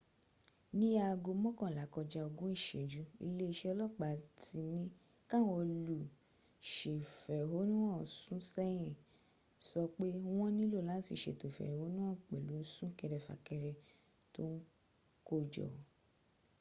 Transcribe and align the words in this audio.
ní 0.77 0.87
aago 1.05 1.31
mọ́kànlá 1.43 1.83
kọjá 1.93 2.19
ogún 2.29 2.51
ìsẹ́jù 2.59 3.03
iléeṣẹ́ 3.25 3.71
ọlọ́ọ̀pá 3.73 4.07
tí 4.41 4.59
ní 4.73 4.83
káwọn 5.29 5.63
olùsèfẹ̀hónúhàn 5.77 8.05
sún 8.17 8.39
sẹ́yìn 8.53 8.95
sọ 9.67 9.81
pé 9.95 10.05
wọ́n 10.37 10.51
nílò 10.57 10.79
láti 10.89 11.13
sètò 11.23 11.45
ìfẹ̀hónúhàn 11.51 12.19
pẹ̀lú 12.27 12.55
súnkẹrẹ 12.73 13.17
fàkẹrẹ 13.25 13.71
tó 14.33 14.43
ń 14.51 14.53
kó 15.27 15.35
jọ 15.53 15.67